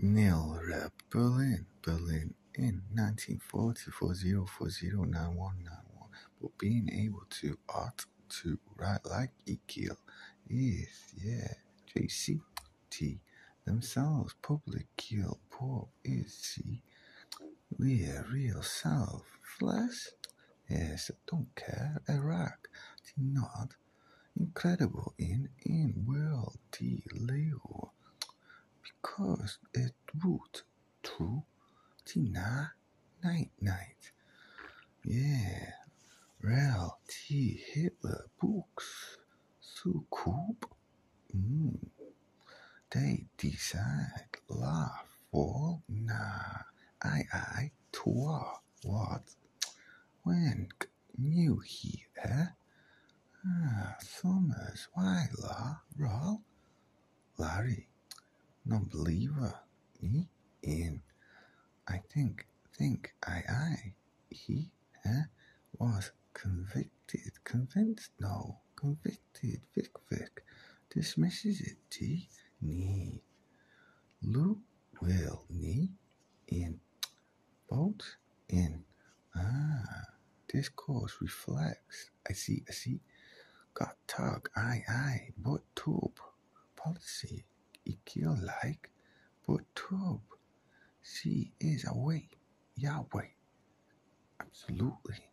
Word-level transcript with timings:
Nil 0.00 0.60
Rep 0.64 0.92
Berlin, 1.10 1.66
Berlin 1.82 2.32
in 2.54 2.82
1940 2.94 3.90
But 6.40 6.56
being 6.56 6.88
able 6.92 7.24
to 7.40 7.58
art 7.68 8.06
to 8.28 8.58
write 8.76 9.04
like 9.04 9.32
Ekiel 9.48 9.96
is, 10.48 10.88
yeah, 11.20 11.52
JCT 11.96 13.18
themselves, 13.64 14.36
public 14.40 14.86
kill, 14.96 15.40
pop 15.50 15.88
is 16.04 16.32
see, 16.32 16.80
their 17.76 18.24
real 18.32 18.62
self, 18.62 19.24
flesh, 19.58 20.10
yes, 20.70 21.10
don't 21.26 21.52
care, 21.56 22.00
Iraq, 22.08 22.68
not 23.16 23.74
incredible 24.38 25.12
in 25.18 25.48
in 25.64 26.04
world, 26.06 26.56
the 26.78 27.02
Leo 27.12 27.92
because 29.02 29.58
it 29.74 29.92
would. 30.24 30.62
true 31.02 31.42
Tina 32.04 32.72
night 33.22 33.50
night. 33.60 34.12
Yeah, 35.04 35.72
real 36.40 36.98
T 37.08 37.60
Hitler 37.72 38.26
books 38.40 39.16
so 39.60 40.04
cool. 40.10 40.56
Mm. 41.34 41.78
They 42.90 43.26
decide 43.36 44.38
la 44.48 44.88
for 45.30 45.80
na 45.88 46.64
I 47.02 47.22
I 47.32 47.70
toi 47.92 48.58
what 48.82 49.34
when 50.24 50.68
new 51.16 51.58
here 51.58 52.56
ah 53.46 53.96
Thomas 54.20 54.88
why 54.94 55.26
la 55.38 55.76
roll 55.96 56.42
Larry 57.36 57.88
non-believer 58.68 59.54
he 60.00 60.28
in 60.62 61.02
I 61.88 62.02
think 62.12 62.46
think 62.76 63.14
I 63.26 63.42
I. 63.48 63.94
He 64.30 64.70
eh, 65.06 65.22
was 65.78 66.12
convicted 66.34 67.32
convinced 67.44 68.10
no 68.20 68.58
convicted 68.76 69.62
Vic 69.74 69.90
Vic. 70.10 70.44
Dismisses 70.90 71.60
it. 71.60 71.78
T 71.90 72.28
ni. 72.60 73.22
Lou 74.22 74.60
will 75.00 75.44
ni. 75.48 75.90
In 76.48 76.78
both 77.68 78.16
in. 78.48 78.84
Ah 79.34 80.04
discourse 80.46 81.14
reflects. 81.20 82.10
I 82.28 82.34
see 82.34 82.62
I 82.68 82.72
see. 82.72 83.00
Got 83.72 83.96
talk 84.06 84.50
I 84.54 84.84
I. 84.88 85.14
But 85.38 85.62
tube 85.74 86.20
policy 86.76 87.44
Ezekiel 87.88 88.38
like, 88.42 88.90
but 89.46 89.60
Tub, 89.74 90.20
she 91.02 91.52
is 91.60 91.86
away, 91.88 92.28
Yahweh. 92.76 93.28
Absolutely. 94.40 95.30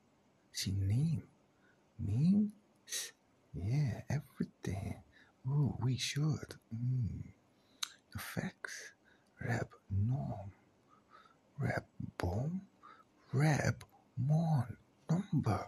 She 0.53 0.71
name, 0.71 1.23
name, 1.99 2.53
yeah, 3.53 4.01
everything. 4.09 5.01
Oh, 5.47 5.77
we 5.81 5.97
should. 5.97 6.55
Mm. 6.73 7.23
Effects, 8.15 8.93
rep 9.41 9.73
norm, 9.89 10.51
rep 11.59 11.85
bomb, 12.17 12.61
rep 13.33 13.83
mon 14.17 14.77
number. 15.09 15.67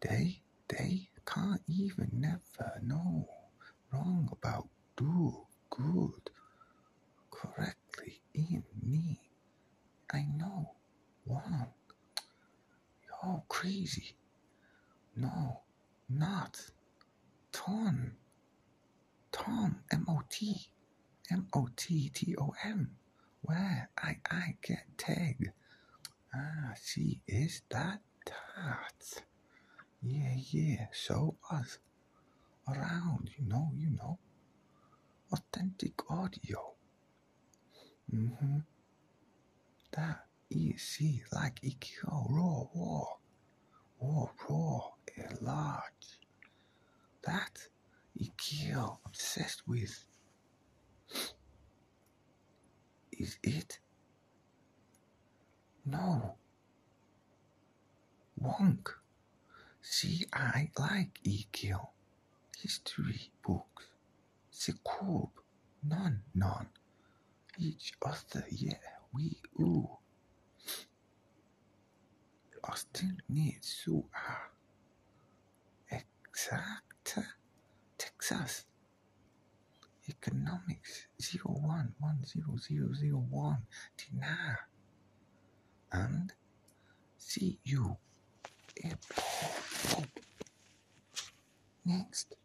They, 0.00 0.42
they 0.68 1.08
can't 1.26 1.62
even 1.66 2.10
never 2.12 2.80
know 2.82 2.95
one. 11.26 11.68
You're 13.04 13.42
crazy. 13.48 14.16
No, 15.16 15.60
not. 16.08 16.60
Ton. 17.52 18.16
Tom. 19.32 19.82
M-O-T. 19.90 20.70
M-O-T-T-O-M. 21.30 22.90
Where 23.42 23.90
I 23.98 24.16
I 24.30 24.56
get 24.62 24.86
tagged. 24.98 25.50
Ah, 26.34 26.72
she 26.82 27.20
is 27.26 27.62
that 27.70 28.00
that. 28.26 29.22
Yeah, 30.02 30.34
yeah. 30.50 30.86
Show 30.92 31.36
us 31.50 31.78
around. 32.68 33.30
You 33.38 33.46
know, 33.46 33.70
you 33.76 33.90
know 33.90 34.18
authentic 35.32 36.10
audio. 36.10 36.74
Mm-hmm. 38.14 38.58
That 39.92 40.25
see 40.76 41.22
like 41.32 41.60
EQ 41.62 42.30
raw 42.30 42.64
raw 42.74 43.04
raw 44.00 44.26
raw 44.48 44.90
and 45.16 45.40
large. 45.42 46.20
That 47.24 47.68
EQ 48.20 48.98
obsessed 49.04 49.62
with 49.66 50.04
is 53.12 53.38
it? 53.42 53.78
No. 55.86 56.36
Wonk. 58.42 58.88
See, 59.80 60.26
I 60.32 60.70
like 60.78 61.18
EQ. 61.24 61.86
History 62.60 63.30
books. 63.46 63.86
Sekub, 64.52 65.30
none, 65.82 66.22
none. 66.34 66.68
Each 67.58 67.92
other, 68.04 68.44
yeah, 68.50 68.74
we, 69.12 69.36
needs 73.28 73.66
su 73.84 74.04
ah. 74.14 74.50
Exact. 75.90 77.18
Texas. 77.98 78.66
Economics 80.08 81.06
zero 81.20 81.56
one 81.62 81.92
one 81.98 82.24
zero 82.24 82.56
zero 82.58 82.92
zero 82.94 83.24
one 83.30 83.66
dinar. 83.96 84.68
And 85.92 86.32
see 87.18 87.58
you. 87.64 87.96
Apple. 88.84 90.04
Next. 91.84 92.36